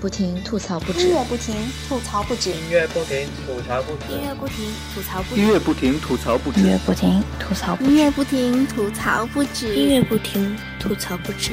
[0.00, 1.08] 不停，吐槽不止。
[1.08, 1.54] 音乐不停，
[1.88, 2.50] 吐槽不止。
[2.50, 4.12] 音乐不停，吐槽不止。
[4.12, 5.40] 音乐不停，吐槽不止。
[5.40, 6.60] 音乐不停，吐槽不止。
[6.60, 7.90] 音乐不停，吐槽不止。
[7.90, 9.74] 音乐不停，吐槽不止。
[9.74, 11.52] 音乐不停，吐槽不止。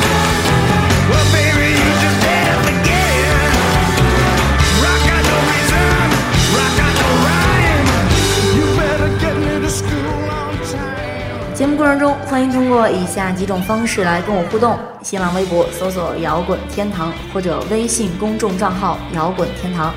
[12.41, 19.93] 欢迎通过以下几种方式来跟我互动：新浪微博搜索“摇滚天堂”或者微信公众账号“摇滚天堂”。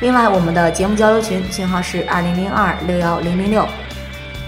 [0.00, 3.68] 另外，我们的节目交流群群号是二零零二六幺零零六。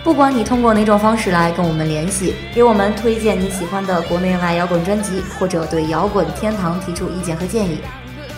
[0.02, 7.76] 不管你通过哪种方式来跟我们联系，给我们推荐你喜欢的国内外摇滚专辑，或者对摇滚天堂提出意见和建议，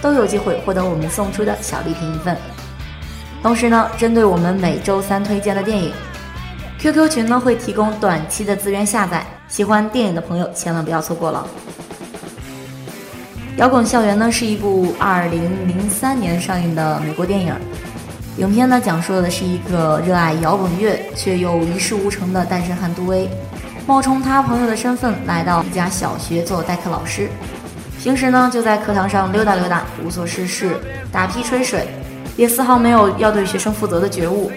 [0.03, 2.37] 都有机会获得我们送出的小礼品一份。
[3.41, 5.93] 同时呢，针对我们每周三推荐的电影。
[6.85, 11.47] QQ 群呢会提供短期的资源下载，喜欢电影的朋友千万不要错过了。
[13.57, 17.55] 摇滚校园呢是一部2003年上映的美国电影，
[18.37, 23.31] 影片呢讲述的是一个热爱摇滚乐却又一事无成的单身汉杜威，
[23.87, 27.31] 冒充他朋友的身份来到一家小学做代课老师，
[27.99, 30.77] 平时呢就在课堂上溜达溜达，无所事事，
[31.11, 31.89] 打屁吹水，
[32.37, 34.53] 也丝毫没有要对学生负责的觉悟，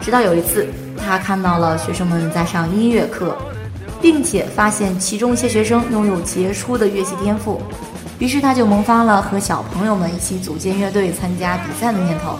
[0.00, 0.66] 直到有一次。
[1.00, 3.34] 他看到了学生们在上音乐课，
[4.02, 7.62] 并且发现其中一些学生拥有杰出的乐器天赋，
[8.18, 12.36] 于是他就萌发了和小朋友们一起组建乐队、参加比赛的念头，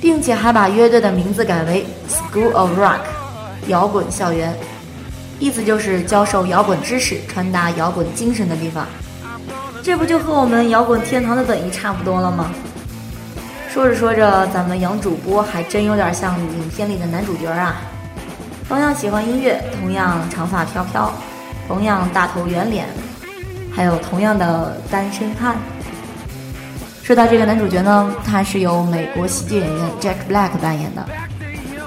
[0.00, 3.00] 并且还把乐队的名字改为 School of Rock，
[3.68, 4.56] 摇滚校园，
[5.38, 8.86] 意思就是教授摇滚知识、传达摇滚精神的地方。
[9.82, 12.50] 这不就和我们摇滚天堂的本意差不多了吗？
[13.72, 17.76] 说着说着，咱们杨主播还真有点像影片里的男主角啊。
[18.68, 21.12] 同样喜欢音乐，同样长发飘飘，
[21.68, 22.88] 同样大头圆脸，
[23.72, 25.54] 还有同样的单身汉。
[27.04, 31.06] 说到这个男主角呢，他是由美国喜剧演员 Jack Black 扮演的。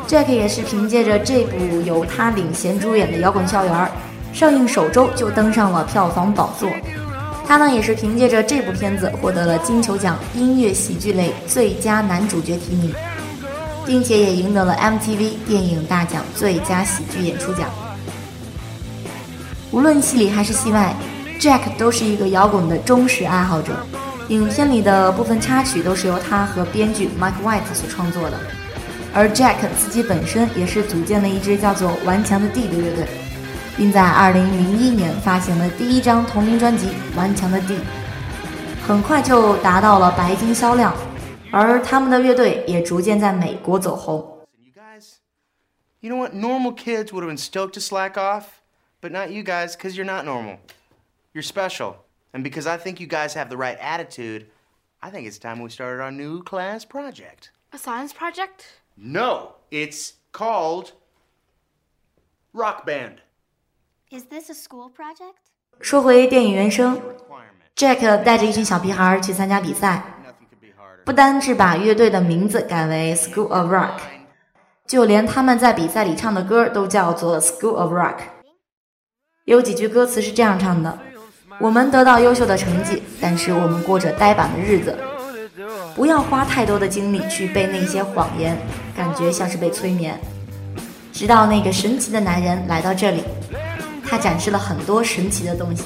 [0.08, 3.74] Jack 也是凭借着这部由他领衔主演的《摇滚校园》，
[4.32, 6.70] 上映首周就登上了票房宝座。
[7.48, 12.94] 他呢也是凭借着这部片子获得了金球奖音乐喜剧类最佳男主角提名。
[13.86, 17.70] 并且也赢得了 MTV 电影大奖最佳喜剧演出奖。
[19.72, 20.96] 无论戏里还是戏外
[21.38, 23.74] ，Jack 都是一个摇滚的忠实爱好者。
[24.30, 28.40] 影片里的部分插曲都是由他和编剧 Mike White 所创作的，
[29.14, 33.06] 而 Jack 自己本身也是组建了一支叫做“顽强的 D” 的乐队，
[33.77, 37.81] 并在2001年发行了第一张同名专辑《顽强的 D》，
[38.87, 40.95] 很快就达到了白金销量。
[41.51, 44.47] 而他们的乐队也逐渐在美国走红。
[46.01, 46.33] You know what?
[46.33, 48.61] Normal kids would have been stoked to slack off,
[49.01, 50.59] but not you guys, because you're not normal.
[51.33, 52.05] You're special.
[52.33, 54.47] And because I think you guys have the right attitude,
[55.03, 57.51] I think it's time we started our new class project.
[57.73, 58.67] A science project?
[58.97, 60.93] No, it's called
[62.53, 63.22] Rock Band.
[64.14, 65.34] Is this a school project?
[65.82, 67.02] 说回电影原声
[67.76, 70.04] ，Jack 带着一群小屁孩去参加比赛。
[71.04, 73.98] 不单是把乐队的名字改为 School of Rock，
[74.86, 78.18] 就连他们在比赛里唱的歌都叫做 School of Rock。
[79.46, 80.96] 有几句歌词是这样唱的
[81.60, 84.96] ：“我们得到优秀的成绩，但是我们过着呆板的日子。
[85.96, 88.56] 不要花太多的精力去背那些谎言，
[88.96, 90.20] 感觉像是被催眠。
[91.12, 93.24] 直到那个神奇的男人来到这里，
[94.14, 95.86] 他展示了很多神奇的东西。”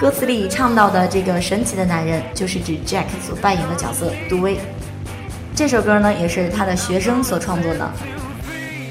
[0.00, 4.58] 歌词里唱到的这个神奇的男人，就是指 Jack 所扮演的角色杜威。
[5.54, 7.88] 这首歌呢，也是他的学生所创作的，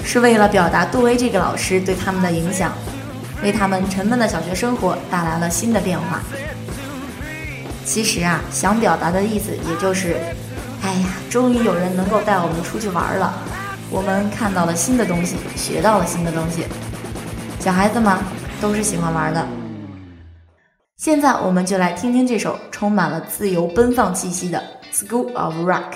[0.06, 2.71] 是为了表达杜威这个老师对他们的影响，
[3.44, 6.21] 为他们沉闷的小学生活带来了新的变化。
[7.83, 10.15] 其实啊，想表达的意思也就是，
[10.81, 13.33] 哎呀，终于有人能够带我们出去玩了，
[13.89, 16.63] 我们看到了新的东西，学到了新的东西。
[17.59, 18.19] 小孩子嘛，
[18.61, 19.45] 都是喜欢玩的。
[20.95, 24.63] 现在我们就来听听这首充满了自由奔放气息的
[24.95, 25.91] 《School of Rock》。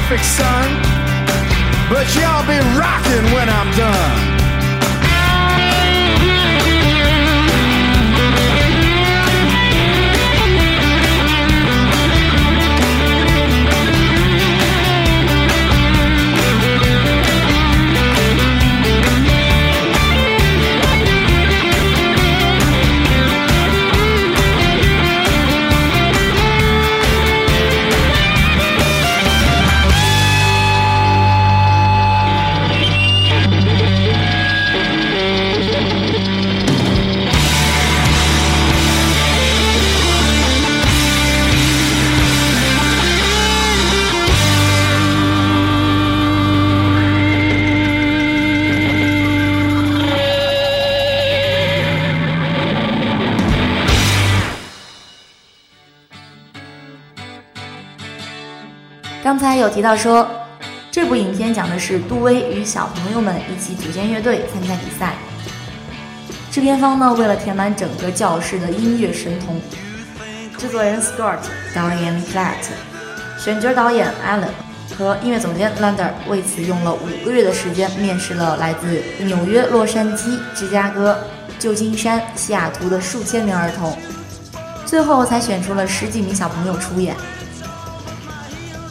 [0.00, 0.82] Perfect son,
[1.90, 4.36] but y'all be rocking when I'm done.
[59.40, 60.28] “刚才有提到说，
[60.90, 65.14] 这部影片讲的是杜威与小朋友们一起组建乐队参加比赛。
[66.50, 69.58] 制片方呢，为了填满整个教室的音乐神童，
[70.58, 71.38] 制作人 Scott、
[71.74, 72.56] 导演 Platt、
[73.38, 74.50] 选角导演 Allen
[74.94, 81.18] 和音乐总监 Lander 为此用了五个月的时间，面试了来自纽约、洛杉矶、芝加哥、
[81.58, 83.96] 旧金山、西雅图的数千名儿童，
[84.84, 87.16] 最后才选出了十几名小朋友出演。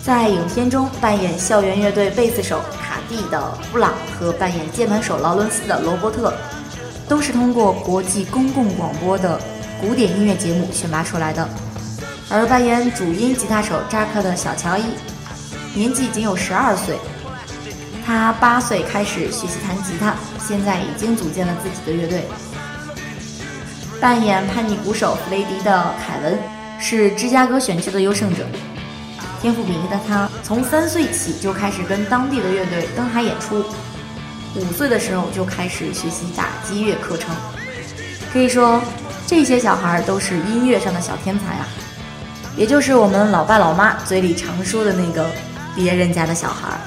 [0.04, 6.34] 在影片中，扮演校园乐队贝斯手卡蒂的布朗和扮演键盘手劳伦斯的罗伯特。
[7.08, 9.42] 都是通过国际公共广播的
[9.82, 11.50] 古典音乐节目选拔出来的，
[12.30, 14.84] 而扮演主音吉他手扎克的小乔伊，
[15.74, 17.00] 年纪仅有十二岁。
[18.06, 22.24] 他八岁开始学习弹吉他，现在已经组建了自己的乐队。
[24.00, 26.38] 扮演叛逆鼓手雷迪的凯文
[26.80, 28.46] 是芝加哥选区的优胜者。
[29.42, 33.64] 天赋秉异的他，从三岁起就开始跟当地的乐队登台演出，
[34.56, 37.34] 五岁的时候就开始学习打击乐课程。
[38.34, 38.82] 可以说，
[39.26, 41.68] 这些小孩都是音乐上的小天才啊，
[42.58, 45.26] 也就是我们老爸老妈嘴里常说的那个
[45.74, 46.78] 别人家的小孩。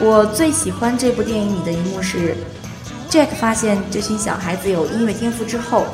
[0.00, 2.36] 我最喜欢这部电影里的一幕是
[3.08, 5.86] ，Jack 发现这群小孩子有音乐天赋之后，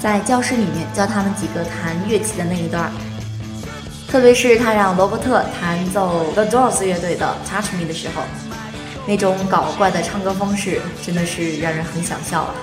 [0.00, 2.90] 在教室里面教他们几个弹乐器的那一段，
[4.08, 8.22] 特别是他让罗伯特弹奏 The Doors 乐队的《Touch Me》的时候。
[9.06, 12.54] 那种搞怪的唱歌方式真的是让人很想笑啊！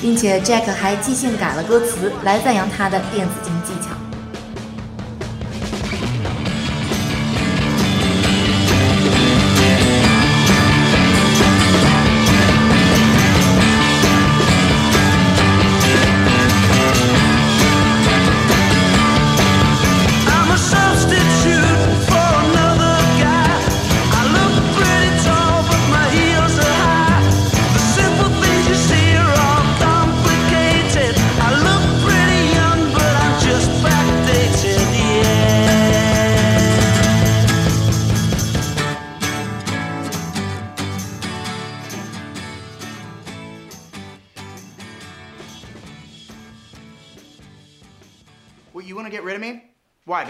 [0.00, 4.05] 并且 Jack 还即兴改了歌词来赞扬他的电子琴技巧。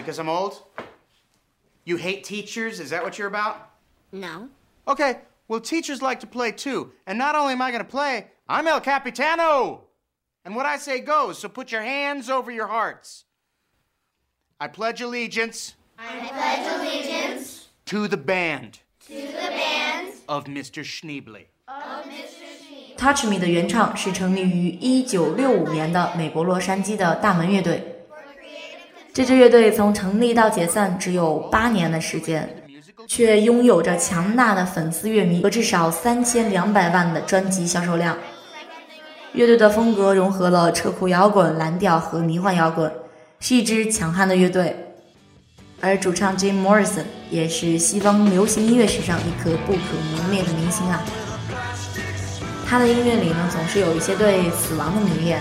[0.05, 0.61] because I'm old?
[1.83, 2.79] You hate teachers?
[2.79, 3.71] Is that what you're about?
[4.11, 4.49] No.
[4.87, 6.91] Okay, well, teachers like to play too.
[7.07, 9.81] And not only am I going to play, I'm El Capitano.
[10.45, 13.25] And what I say goes, so put your hands over your hearts.
[14.59, 15.75] I pledge allegiance.
[15.97, 17.69] I pledge allegiance.
[17.87, 18.79] To the band.
[19.07, 20.13] To the band.
[20.29, 20.83] Of Mr.
[20.83, 21.45] Schneebly.
[21.67, 22.45] Of Mr.
[22.59, 22.97] Schneebly.
[22.97, 24.71] Touch Me 的原唱是成立于
[25.03, 27.94] 1965年的美国洛杉矶的大门乐队。
[29.16, 32.46] 这支乐队从成立到解散只有八年的时间，
[33.08, 38.14] 却拥有着强大的粉丝乐迷和至少三千两百万的专辑销售量。
[39.32, 42.92] 乐队的风格融合了车库摇滚、蓝调和迷幻摇滚，
[43.40, 44.76] 是一支强悍的乐队。
[45.80, 49.78] 而主唱 Jim Morrison 也是西方流行音乐史上一颗不可
[50.14, 51.02] 磨灭的明星啊！
[52.66, 55.40] 他的音乐里呢，总是有一些对死亡的迷恋。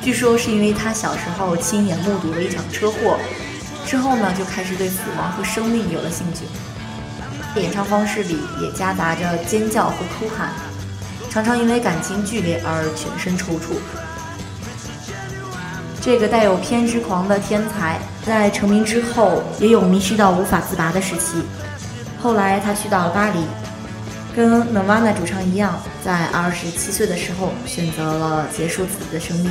[0.00, 3.18] 据说是因为他小时候亲眼目睹了一场车祸，
[3.86, 7.60] 之后呢就开始对死亡和生命有了兴趣。
[7.60, 10.52] 演唱方式里也夹杂着尖叫和哭喊，
[11.28, 13.76] 常常因为感情剧烈而全身抽搐。
[16.00, 21.42] 这个带有偏执狂的天才，在成名之后也有迷失到无法自拔的时期。
[22.22, 23.44] 后来他去到了巴黎，
[24.34, 29.50] 跟 Nirvana 主唱一样，在二十七岁的时候选择了结束自己的生命。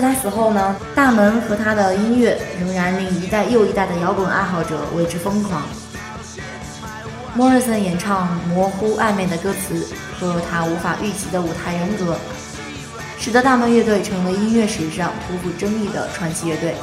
[0.00, 5.62] 在他死后呢，大门和他的音乐仍然令一代又一代的摇滚爱好者为之疯狂。
[7.36, 12.16] Morrison 演唱模糊暧昧的歌词和他无法预期的舞台人格，
[13.18, 16.76] 使得大门乐队成为音乐史上不负争议的传奇乐队。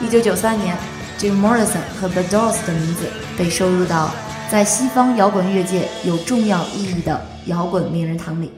[0.00, 0.76] 一九九三年
[1.18, 4.12] ，Jim Morrison 和 The Doors 的名字被收入到
[4.48, 8.52] 在西方摇滚乐界有重要意义的摇滚名人堂里。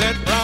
[0.05, 0.44] that brown.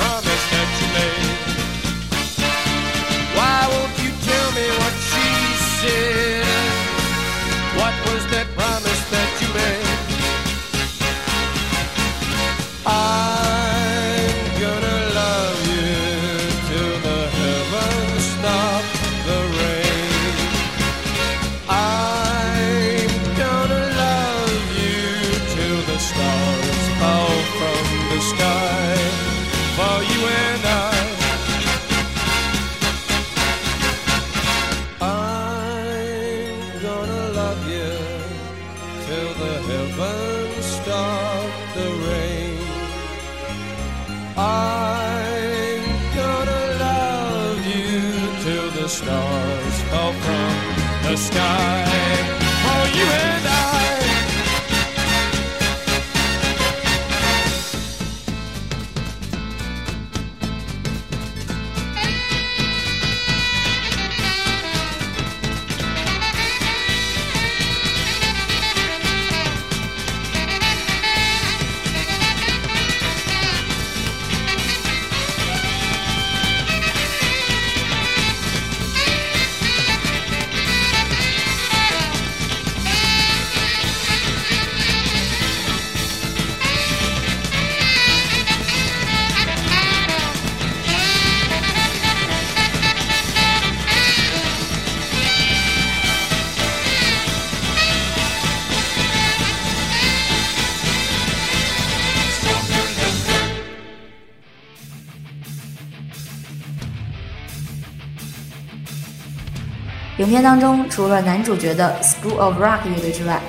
[110.21, 113.41] 影片当中，除了男主角的 School of Rock 乐队之外，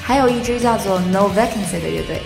[0.00, 2.22] 还有一支叫做 No Vacancy 的乐队。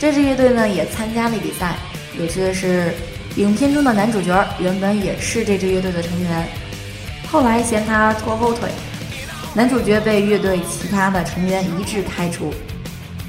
[0.00, 1.74] 这支乐队呢也参加了比赛。
[2.18, 2.94] 有趣的是，
[3.36, 6.48] 影片中的男主角原本也是这支乐队的成员，
[7.30, 8.70] 后来嫌他拖后腿，
[9.52, 12.54] 男主角被乐队其他的成员一致开除。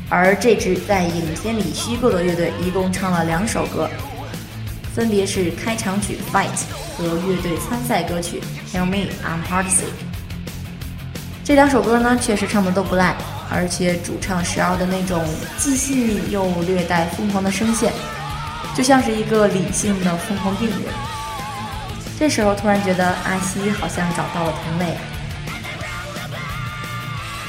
[0.07, 3.89] 而这支在影片里虚构的乐队一共唱了两首歌，
[4.95, 6.47] 分别是开场曲《Fight》
[6.97, 8.41] 和乐队参赛歌曲
[8.73, 9.69] 《Tell Me I'm Heartsick》。
[11.43, 13.13] 这两首歌呢，确实唱的都不赖，
[13.51, 15.21] 而且主唱石奥的那种
[15.57, 17.91] 既细腻又略带疯狂的声线，
[18.73, 20.79] 就像是一个理性的疯狂病人。
[22.17, 24.95] 这时候突然觉得阿西好像找到了同类！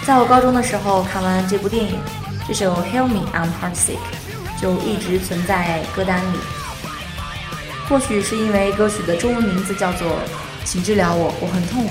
[0.04, 1.96] 在我高中的时候看完这部电影，
[2.48, 3.98] 这首《Help Me I'm Heartsick》
[4.60, 6.38] 就一直存在歌单里。
[7.88, 10.08] 或许是因为歌曲的中文名字叫做
[10.64, 11.90] 《请治疗我，我很痛苦》，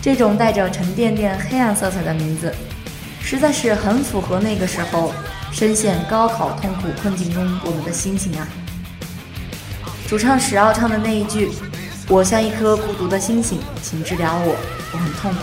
[0.00, 2.54] 这种带着沉甸甸黑暗色彩的名字，
[3.20, 5.12] 实在是很符合那个时候
[5.50, 8.46] 深陷高考痛苦困境中我们的心情啊。
[10.08, 11.50] 主唱史奥唱的那一句
[12.06, 14.54] “我像一颗孤独的星星，请治疗我，
[14.92, 15.40] 我很痛苦”，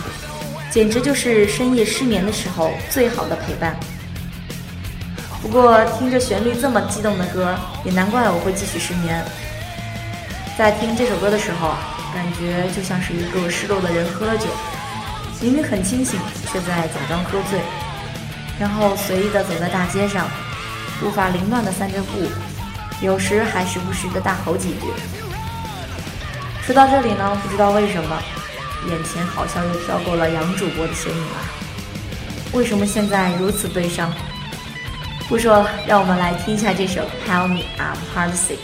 [0.72, 3.78] 简直就是深夜失眠的时候最好的陪伴。
[5.42, 9.22] 不过听着旋律这么激动的歌，也难怪我会继续失眠。
[10.60, 11.70] 在听这首歌的时候，
[12.12, 14.44] 感觉就像是一个失落的人喝了酒，
[15.40, 16.20] 明明很清醒，
[16.52, 17.58] 却在假装喝醉，
[18.58, 20.28] 然后随意的走在大街上，
[21.00, 22.28] 步伐凌乱的散着步，
[23.00, 24.92] 有时还时不时的大吼几句。
[26.66, 28.22] 说到这里呢，不知道为什么，
[28.90, 31.40] 眼前好像又飘过了杨主播的身影啊！
[32.52, 34.12] 为什么现在如此悲伤？
[35.26, 38.56] 不说了，让我们来听一下这首《Tell Me I'm Heartsick》。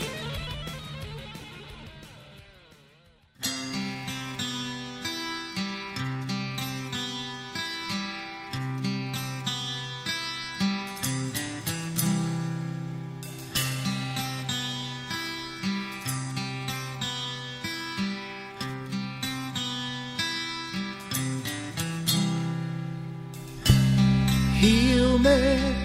[24.59, 25.75] Heal me,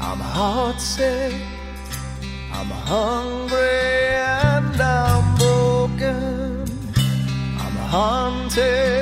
[0.00, 1.32] I'm heartsick,
[2.52, 6.64] I'm hungry and I'm broken,
[7.62, 8.97] I'm haunted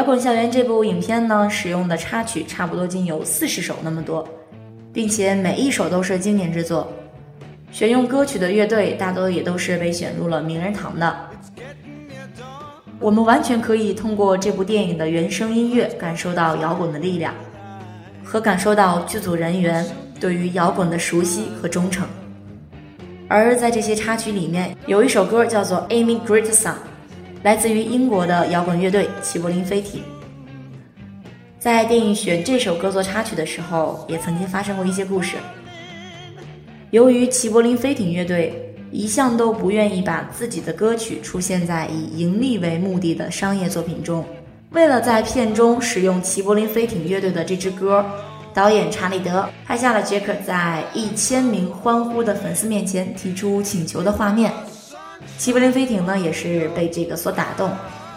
[0.00, 4.26] 摇滚校园》这部影片呢，使用的插曲差不多仅有四十首那么多，
[4.94, 6.90] 并且每一首都是经典之作。
[7.70, 11.14] 选用歌曲的乐队大多也都是被选入了名人堂的。
[12.98, 17.34] 我们完全可以通过这部电影的原声音乐感受到摇滚的力量，
[18.24, 19.86] 和感受到剧组人员
[20.18, 22.08] 对于摇滚的熟悉和忠诚。
[23.28, 26.72] 而在这些插曲里面，有一首歌叫做《Amy Great Song》。
[27.42, 30.02] 来自于英国的摇滚乐队齐柏林飞艇，
[31.58, 35.36] 在电影选这首歌做插曲的时候，也曾经发生过一些故事。
[36.90, 44.22] 由于齐柏林飞艇乐队一向都不愿意把自己的歌曲出现在以盈利为目的的商业作品中，
[44.72, 48.04] 为了在片中使用齐柏林飞艇乐队的这支歌，
[48.52, 54.52] 导演查理德拍下了杰克在一千名欢呼的粉丝面前提出请求的画面。
[55.40, 57.72] 齐柏林飞艇呢，也是被这个所打动，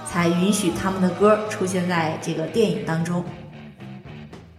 [0.05, 3.23] 才允许他们的歌出现在这个电影当中。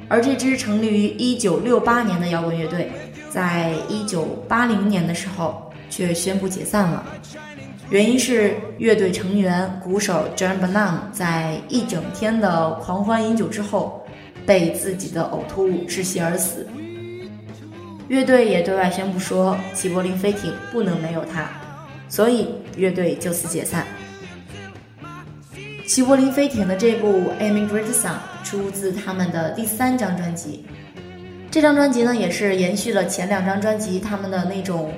[0.08, 2.90] 而这支成立于1968年的摇滚乐队，
[3.28, 7.04] 在1980年的时候却宣布解散了，
[7.90, 14.06] 原因是乐队成员鼓手 John Bonham 在一整天的狂欢饮酒之后，
[14.46, 16.66] 被自己的呕吐物窒息而死。
[18.08, 21.46] 乐队也对外宣布说，齐柏林飞艇不能没有他。
[22.14, 22.46] 所以
[22.76, 23.84] 乐队就此解散。
[25.84, 27.08] 齐柏林飞艇的这部
[27.40, 28.12] 《Amy Great Song》
[28.44, 30.64] 出自他们的第三张专辑。
[31.50, 34.92] 这张专辑呢，也是延续了前两张专辑他们的那种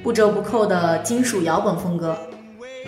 [0.00, 2.16] 不折不扣的金属摇滚风格，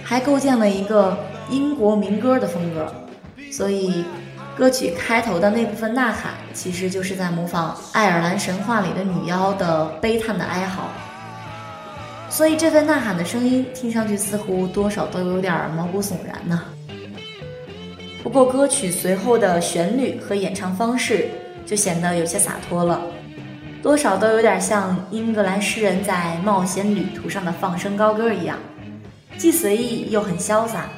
[0.04, 1.18] 还构建了一个
[1.50, 2.86] 英国民歌的风格。
[3.50, 4.04] 所以，
[4.56, 10.88] 歌曲开头的那部分呐喊，其实就是在模仿爱尔兰神话里的女妖的悲叹的哀嚎。
[12.32, 16.64] 所以这份呐喊的声音听上去似乎多少都有点毛骨悚然呢。
[18.22, 21.28] 不过歌曲随后的旋律和演唱方式
[21.66, 23.02] 就显得有些洒脱了，
[23.82, 28.58] 多少都有点像英格兰诗人在冒险旅途上的放声高歌一样，
[29.36, 30.88] 既随意又很潇洒。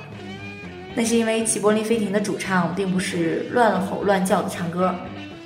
[0.95, 4.95] 那是因为齐柏林飞艇的主唱并不是乱吼乱叫的唱歌，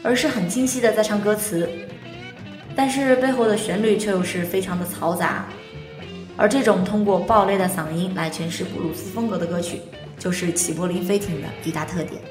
[0.03, 1.66] 而是很清晰的在唱歌词，
[2.77, 5.46] 但是背后的旋律却又是非常的嘈杂。
[6.38, 9.83] 而这种通过爆裂的嗓音来诠释布鲁斯风格的歌曲，
[10.20, 12.22] 就是齐柏林飞艇的一大特点。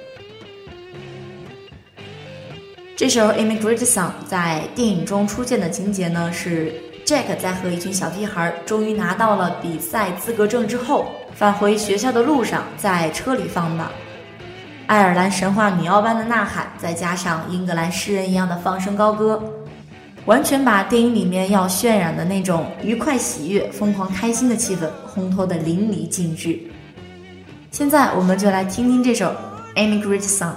[2.96, 6.74] 这首《Amy Great Song》在电影中出现的情节呢，是
[7.06, 13.86] Jack 在和一群小屁孩终于拿到了比赛资格证之后，返回学校的路上，在车里放的。
[14.88, 19.44] 爱尔兰神话女妖般的呐喊，再加上英格兰诗人一样的放声高歌。
[20.28, 24.86] 完全把电影里面要渲染的那种愉快、喜悦、疯狂、开心的气氛
[25.16, 26.60] 烘托得淋漓尽致。
[27.72, 29.34] 现在，我们就来听听这首
[29.76, 30.52] 《Ami Great Song》。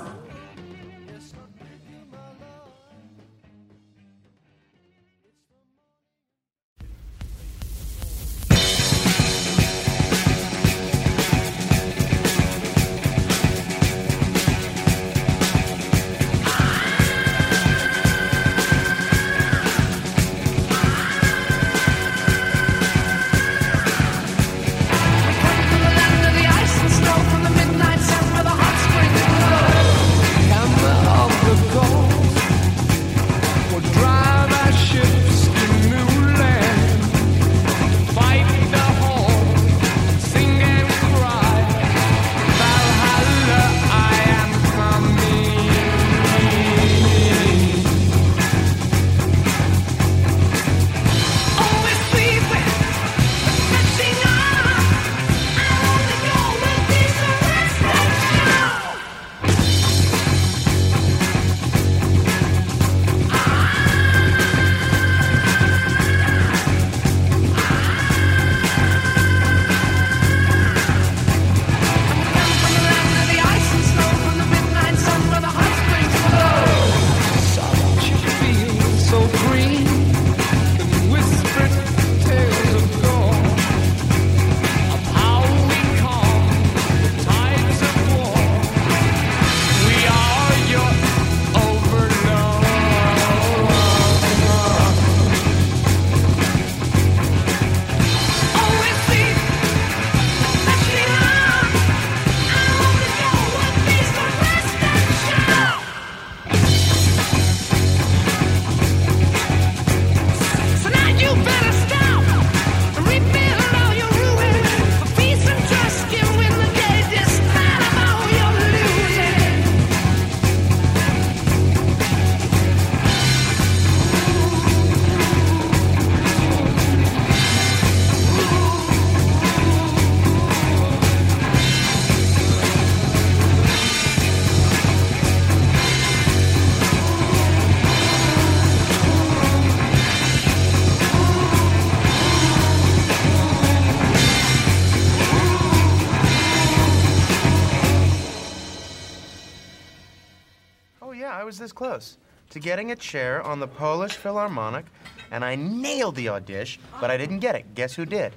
[152.50, 154.86] to getting a chair on the Polish Philharmonic,
[155.32, 157.74] and I nailed the audition, but I didn't get it.
[157.76, 158.34] Guess who did?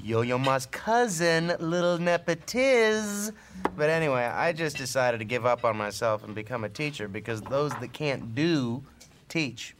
[0.00, 3.32] Yo-Yo Ma's cousin, little Nepotiz.
[3.76, 7.40] But anyway, I just decided to give up on myself and become a teacher because
[7.42, 8.82] those that can't do,
[9.28, 9.74] teach.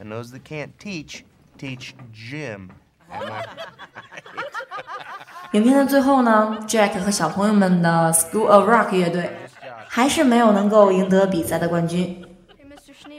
[0.00, 1.24] And those that can't teach,
[1.58, 2.72] teach Jim.
[3.12, 3.46] Am I-
[5.52, 9.30] 影片的最后呢，Jack 和小朋友们的 School of Rock 乐队
[9.86, 12.24] 还是没有能够赢得比赛的冠军。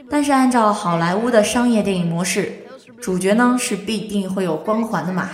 [0.09, 2.51] 但是按照好莱坞的商业电影模式，
[2.99, 5.29] 主角呢是必定会有光环的嘛，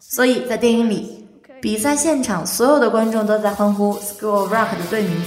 [0.00, 1.26] 所以在电影里，
[1.60, 5.22] 比赛现场所有的观众都在欢呼 School Rock 的队名，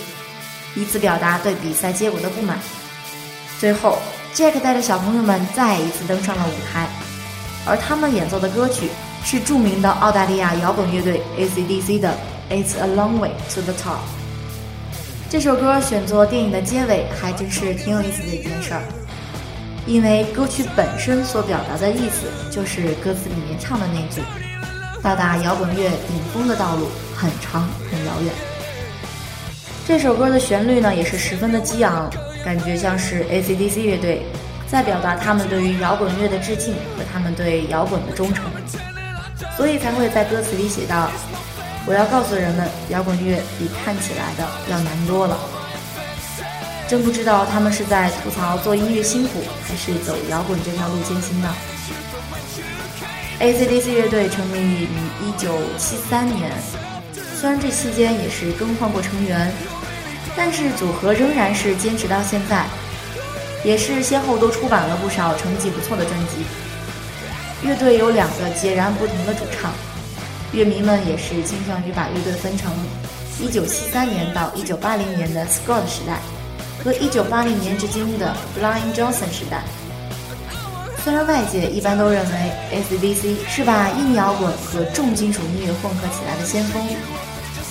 [0.76, 2.58] 以此表达对比赛结果的不满。
[3.60, 3.98] 最后
[4.34, 6.88] ，Jack 带着小朋友们再一次登上了舞台，
[7.68, 8.88] 而他们演奏的歌曲
[9.24, 12.16] 是著名的澳大利亚摇滚乐队 AC/DC 的
[12.54, 13.98] 《It's a Long Way to the Top》。
[15.30, 18.82] 这首歌选作电影的结尾，还真是挺有意思的一件事儿。
[19.86, 24.24] 因为歌曲本身所表达的意思，就是歌词里面唱的那句
[25.04, 28.34] ：“到达摇滚乐顶峰的道路很长很遥远。”
[29.88, 32.10] 这首歌的旋律呢，也是十分的激昂，
[32.44, 34.24] 感觉像是 AC/DC 乐队
[34.68, 38.46] 在表达他们对于摇滚乐的致敬和他们对摇滚的忠诚，
[39.56, 41.12] 所以才会在歌词里写到。
[41.90, 45.36] 我要告诉人们，摇滚乐比看起来的要难多了。
[46.88, 51.52] 真不知道他们是在吐槽做音乐辛苦，还是走摇滚这条路艰辛呢
[53.40, 54.88] ？AC/DC 乐队成立于
[55.40, 56.52] 1973年，
[57.36, 59.52] 虽然这期间也是更换过成员，
[60.36, 62.68] 但是组合仍然是坚持到现在，
[63.64, 66.46] 也是先后都出版了不少成绩不错的专辑。
[67.68, 69.72] 乐队有两个截然不同的主唱。
[70.52, 72.72] 乐迷们也是倾向于把乐队分成
[73.40, 76.20] 1973年到1980年的 Scott 时代
[76.84, 79.64] 和1980年至今的 Brian Johnson 时代。
[81.04, 86.82] 虽然外界一般都认为 AC/DC 是把硬摇滚和重金属音乐混合起来的先锋，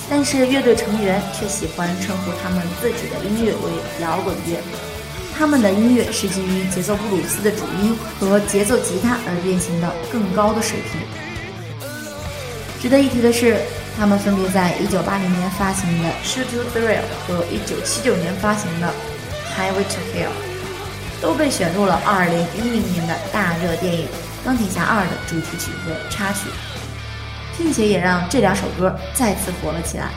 [0.09, 4.61] 但是乐队成员却喜欢称呼他们自己的音乐为摇滚乐。
[5.37, 11.18] 他们的音乐是基于节奏布鲁斯的主音和节奏吉他而变形的更高的水平。
[12.81, 13.57] 值得一提的是，
[13.99, 18.87] 他们分别在1980年发行的《Shoot to Thrill》和1979年发行的
[19.59, 20.31] 《Highway to Hell》
[21.21, 22.63] 都被选入了2010
[22.93, 24.07] 年的大热电影
[24.45, 26.49] 《钢铁侠2》的主题曲和插曲，
[27.59, 30.11] 并且也让这两首歌再次火了起来。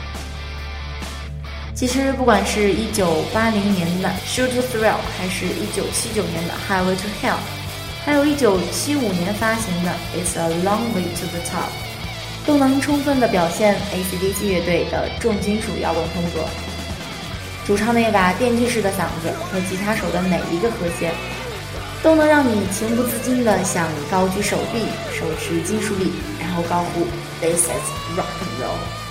[1.74, 7.32] 其实，不管是一九八零年的《Shoot to Thrill》，还是一九七九年的《Highway to Hell》，
[8.04, 11.66] 还有一九七五年发行的《It's a Long Way to the Top》。
[12.46, 16.44] 都能充分地表现 AC/DC 乐队的重金属摇滚风格。
[17.64, 21.12] 主唱那把电锯式的嗓子和吉他手的每一个和弦，
[22.02, 24.80] 都能让你情不自禁地想高举手臂，
[25.16, 27.06] 手持金属笔，然后高呼
[27.40, 29.01] “This is rock and roll”。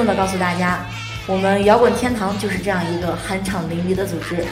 [0.00, 0.78] 重的告诉大家，
[1.26, 4.42] 我们摇滚天堂就是这样一个酣畅淋漓的组织。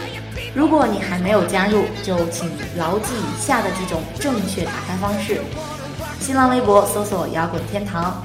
[0.55, 5.41] 如果你还没有加入，就请牢记以下的几种正确打开方式：
[6.21, 8.23] 新浪微博搜索“摇滚天堂”，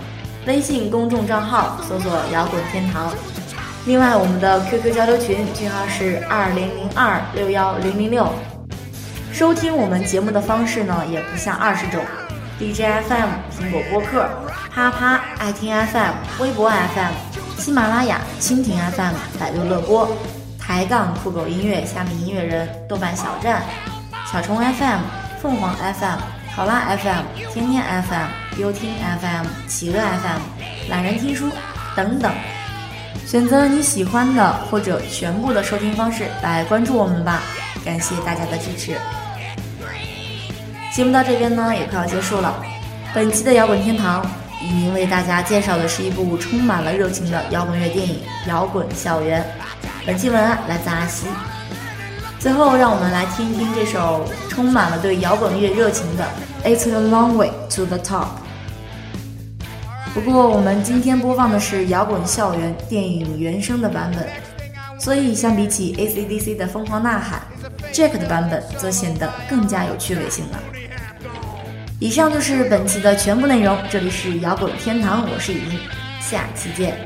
[0.47, 3.09] 微信公众账号搜索“摇滚天堂”。
[3.87, 8.27] 另外，我们的 QQ 交流群群号是二零零二六幺零零六。
[9.31, 12.03] 收听我们节目的方式呢，也不下二十种
[12.59, 14.27] ：DJ FM、苹果播客。
[14.75, 17.13] 啪啪、爱听 FM、微博 FM、
[17.59, 20.09] 喜马拉雅、蜻蜓 FM、百度乐播、
[20.59, 23.61] 抬杠酷狗音乐、虾米音乐人、豆瓣小站、
[24.31, 24.99] 小虫 FM、
[25.39, 26.17] 凤凰 FM、
[26.55, 28.89] 好啦 FM、天天 FM、优听
[29.21, 31.51] FM、企鹅 FM、懒人听书
[31.95, 32.33] 等等，
[33.27, 37.43] 选择你喜欢的或者全部的收听方式来关注我们吧，
[37.85, 38.97] 感谢大家的支持。
[40.91, 42.55] 节目到这边呢，也快要结束了，
[43.13, 44.25] 本期的摇滚天堂。
[44.65, 49.41] 今天为大家介绍的是一部充满了热情的摇滚乐电影《摇滚校园》。
[50.07, 51.27] 本期文案来自阿西。
[52.39, 56.25] 最后，让我们来听一听这首充满了对摇滚乐热情的
[56.65, 58.25] 《It's a Long Way to the Top》。
[60.13, 64.25] 不过，我们今天播放的是《摇滚校园》电影原声的版本，
[64.97, 67.41] 所以相比起 AC/DC 的《疯狂呐喊》
[67.93, 70.59] ，Jack 的版本则显得更加有趣味性了。
[71.99, 75.59] 以上就是本期的全部内容这里是摇滚天堂我是影
[76.19, 76.97] 下期见。